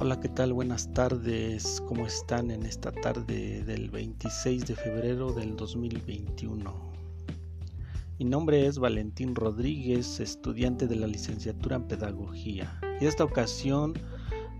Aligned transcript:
Hola, 0.00 0.20
¿qué 0.20 0.28
tal? 0.28 0.52
Buenas 0.52 0.94
tardes. 0.94 1.82
¿Cómo 1.88 2.06
están 2.06 2.52
en 2.52 2.64
esta 2.64 2.92
tarde 2.92 3.64
del 3.64 3.90
26 3.90 4.64
de 4.68 4.76
febrero 4.76 5.32
del 5.32 5.56
2021? 5.56 6.72
Mi 8.20 8.24
nombre 8.24 8.64
es 8.64 8.78
Valentín 8.78 9.34
Rodríguez, 9.34 10.20
estudiante 10.20 10.86
de 10.86 10.94
la 10.94 11.08
licenciatura 11.08 11.74
en 11.74 11.88
Pedagogía. 11.88 12.78
Y 13.00 13.06
esta 13.06 13.24
ocasión 13.24 13.94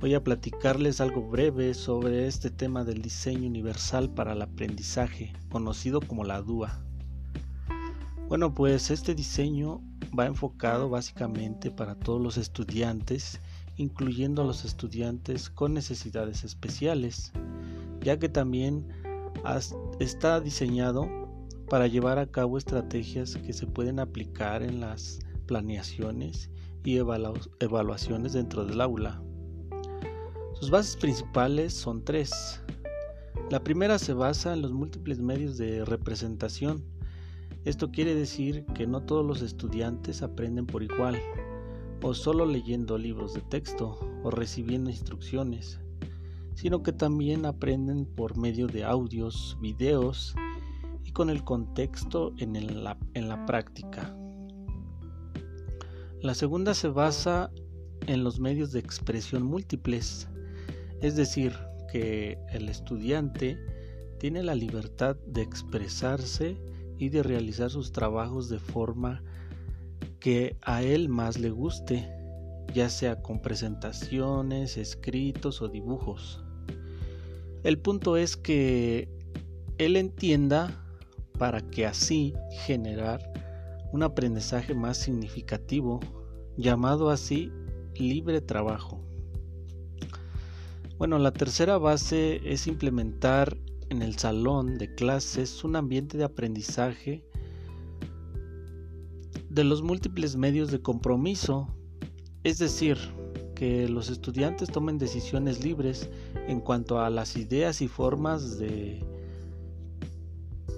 voy 0.00 0.14
a 0.14 0.24
platicarles 0.24 1.00
algo 1.00 1.22
breve 1.22 1.72
sobre 1.72 2.26
este 2.26 2.50
tema 2.50 2.82
del 2.82 3.00
diseño 3.00 3.46
universal 3.46 4.10
para 4.10 4.32
el 4.32 4.42
aprendizaje, 4.42 5.32
conocido 5.50 6.00
como 6.00 6.24
la 6.24 6.42
DUA. 6.42 6.82
Bueno, 8.26 8.52
pues 8.52 8.90
este 8.90 9.14
diseño 9.14 9.82
va 10.18 10.26
enfocado 10.26 10.88
básicamente 10.88 11.70
para 11.70 11.94
todos 11.94 12.20
los 12.20 12.38
estudiantes 12.38 13.40
incluyendo 13.78 14.42
a 14.42 14.44
los 14.44 14.64
estudiantes 14.64 15.48
con 15.48 15.72
necesidades 15.72 16.44
especiales, 16.44 17.32
ya 18.02 18.18
que 18.18 18.28
también 18.28 18.86
está 20.00 20.40
diseñado 20.40 21.08
para 21.70 21.86
llevar 21.86 22.18
a 22.18 22.26
cabo 22.26 22.58
estrategias 22.58 23.36
que 23.36 23.52
se 23.52 23.66
pueden 23.66 24.00
aplicar 24.00 24.62
en 24.62 24.80
las 24.80 25.20
planeaciones 25.46 26.50
y 26.84 26.96
evaluaciones 26.96 28.32
dentro 28.32 28.64
del 28.64 28.80
aula. 28.80 29.22
Sus 30.54 30.70
bases 30.70 30.96
principales 30.96 31.72
son 31.72 32.04
tres. 32.04 32.62
La 33.50 33.62
primera 33.62 33.98
se 33.98 34.12
basa 34.12 34.52
en 34.54 34.62
los 34.62 34.72
múltiples 34.72 35.20
medios 35.20 35.56
de 35.56 35.84
representación. 35.84 36.84
Esto 37.64 37.90
quiere 37.90 38.14
decir 38.14 38.64
que 38.74 38.86
no 38.86 39.02
todos 39.02 39.24
los 39.24 39.42
estudiantes 39.42 40.22
aprenden 40.22 40.66
por 40.66 40.82
igual, 40.82 41.16
o 42.02 42.14
solo 42.14 42.46
leyendo 42.46 42.98
libros 42.98 43.34
de 43.34 43.40
texto 43.42 43.98
o 44.22 44.30
recibiendo 44.30 44.90
instrucciones, 44.90 45.80
sino 46.54 46.82
que 46.82 46.92
también 46.92 47.46
aprenden 47.46 48.06
por 48.06 48.36
medio 48.36 48.66
de 48.66 48.84
audios, 48.84 49.56
videos 49.60 50.34
y 51.04 51.12
con 51.12 51.30
el 51.30 51.44
contexto 51.44 52.34
en, 52.38 52.56
en 52.56 53.28
la 53.28 53.46
práctica. 53.46 54.16
La 56.20 56.34
segunda 56.34 56.74
se 56.74 56.88
basa 56.88 57.50
en 58.06 58.24
los 58.24 58.40
medios 58.40 58.72
de 58.72 58.80
expresión 58.80 59.44
múltiples, 59.44 60.28
es 61.00 61.14
decir, 61.14 61.52
que 61.92 62.38
el 62.50 62.68
estudiante 62.68 63.58
tiene 64.18 64.42
la 64.42 64.54
libertad 64.54 65.16
de 65.26 65.42
expresarse 65.42 66.60
y 66.98 67.08
de 67.10 67.22
realizar 67.22 67.70
sus 67.70 67.92
trabajos 67.92 68.48
de 68.48 68.58
forma 68.58 69.22
que 70.20 70.56
a 70.62 70.82
él 70.82 71.08
más 71.08 71.38
le 71.38 71.50
guste, 71.50 72.08
ya 72.74 72.88
sea 72.88 73.22
con 73.22 73.40
presentaciones, 73.40 74.76
escritos 74.76 75.62
o 75.62 75.68
dibujos. 75.68 76.42
El 77.62 77.78
punto 77.78 78.16
es 78.16 78.36
que 78.36 79.08
él 79.78 79.96
entienda 79.96 80.84
para 81.38 81.60
que 81.60 81.86
así 81.86 82.34
generar 82.66 83.20
un 83.92 84.02
aprendizaje 84.02 84.74
más 84.74 84.98
significativo, 84.98 86.00
llamado 86.56 87.10
así 87.10 87.52
libre 87.94 88.40
trabajo. 88.40 89.00
Bueno, 90.98 91.18
la 91.18 91.32
tercera 91.32 91.78
base 91.78 92.40
es 92.44 92.66
implementar 92.66 93.56
en 93.88 94.02
el 94.02 94.18
salón 94.18 94.78
de 94.78 94.94
clases 94.94 95.62
un 95.64 95.76
ambiente 95.76 96.18
de 96.18 96.24
aprendizaje 96.24 97.24
de 99.58 99.64
los 99.64 99.82
múltiples 99.82 100.36
medios 100.36 100.70
de 100.70 100.80
compromiso, 100.80 101.66
es 102.44 102.58
decir, 102.58 102.96
que 103.56 103.88
los 103.88 104.08
estudiantes 104.08 104.68
tomen 104.68 104.98
decisiones 104.98 105.64
libres 105.64 106.08
en 106.46 106.60
cuanto 106.60 107.00
a 107.00 107.10
las 107.10 107.34
ideas 107.36 107.82
y 107.82 107.88
formas 107.88 108.60
de 108.60 109.04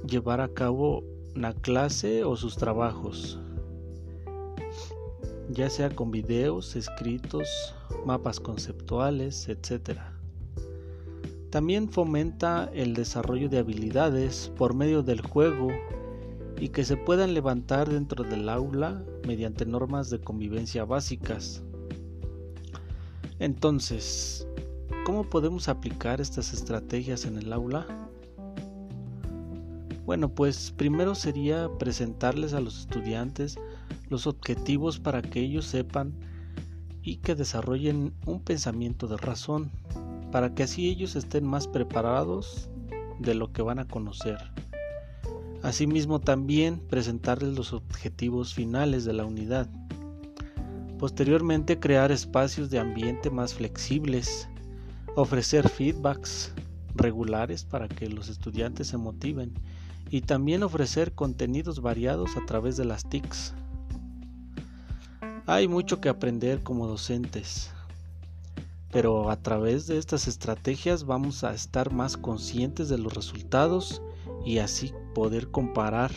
llevar 0.09 0.41
a 0.41 0.49
cabo 0.49 1.05
una 1.37 1.53
clase 1.53 2.25
o 2.25 2.37
sus 2.37 2.57
trabajos, 2.57 3.39
ya 5.51 5.69
sea 5.69 5.91
con 5.91 6.11
videos, 6.11 6.75
escritos, 6.75 7.47
mapas 8.07 8.41
conceptuales, 8.41 9.47
etc. 9.51 9.99
También 11.51 11.91
fomenta 11.91 12.71
el 12.73 12.95
desarrollo 12.95 13.51
de 13.51 13.59
habilidades 13.59 14.51
por 14.57 14.73
medio 14.73 15.03
del 15.03 15.21
juego 15.21 15.69
y 16.61 16.69
que 16.69 16.85
se 16.85 16.99
puedan 16.99 17.33
levantar 17.33 17.89
dentro 17.89 18.23
del 18.23 18.49
aula 18.49 19.03
mediante 19.27 19.65
normas 19.65 20.11
de 20.11 20.21
convivencia 20.21 20.85
básicas. 20.85 21.63
Entonces, 23.39 24.47
¿cómo 25.07 25.25
podemos 25.25 25.69
aplicar 25.69 26.21
estas 26.21 26.53
estrategias 26.53 27.25
en 27.25 27.39
el 27.39 27.53
aula? 27.55 27.87
Bueno, 30.05 30.29
pues 30.29 30.75
primero 30.77 31.15
sería 31.15 31.71
presentarles 31.79 32.53
a 32.53 32.61
los 32.61 32.81
estudiantes 32.81 33.59
los 34.11 34.27
objetivos 34.27 34.99
para 34.99 35.23
que 35.23 35.41
ellos 35.41 35.65
sepan 35.65 36.13
y 37.03 37.17
que 37.17 37.35
desarrollen 37.35 38.13
un 38.27 38.41
pensamiento 38.41 39.07
de 39.07 39.17
razón, 39.17 39.71
para 40.31 40.55
que 40.55 40.65
así 40.65 40.91
ellos 40.91 41.17
estén 41.17 41.47
más 41.47 41.67
preparados 41.67 42.69
de 43.19 43.35
lo 43.35 43.53
que 43.53 43.63
van 43.63 43.79
a 43.79 43.89
conocer. 43.89 44.37
Asimismo 45.63 46.21
también 46.21 46.79
presentarles 46.79 47.55
los 47.55 47.75
objetivos 47.75 48.55
finales 48.55 49.05
de 49.05 49.13
la 49.13 49.27
unidad. 49.27 49.69
Posteriormente 50.99 51.79
crear 51.79 52.13
espacios 52.13 52.71
de 52.71 52.79
ambiente 52.79 53.31
más 53.31 53.55
flexibles, 53.55 54.49
ofrecer 55.17 55.69
feedbacks 55.69 56.53
regulares 56.95 57.65
para 57.65 57.89
que 57.89 58.09
los 58.09 58.29
estudiantes 58.29 58.89
se 58.89 58.97
motiven 58.97 59.53
y 60.11 60.23
también 60.23 60.63
ofrecer 60.63 61.13
contenidos 61.13 61.83
variados 61.83 62.37
a 62.37 62.47
través 62.47 62.77
de 62.79 62.87
las 62.87 63.09
TICs. 63.09 63.55
Hay 65.47 65.69
mucho 65.69 66.01
que 66.01 66.09
aprender 66.09 66.63
como 66.63 66.87
docentes, 66.87 67.71
pero 68.93 69.31
a 69.31 69.37
través 69.37 69.87
de 69.87 69.99
estas 69.99 70.27
estrategias 70.27 71.05
vamos 71.05 71.45
a 71.45 71.53
estar 71.53 71.93
más 71.93 72.17
conscientes 72.17 72.89
de 72.89 72.99
los 72.99 73.15
resultados 73.15 74.03
y 74.45 74.59
así 74.59 74.93
poder 75.15 75.51
comparar 75.51 76.11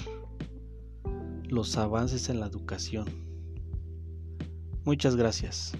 los 1.49 1.77
avances 1.77 2.29
en 2.29 2.39
la 2.39 2.47
educación. 2.47 3.05
Muchas 4.85 5.15
gracias. 5.15 5.73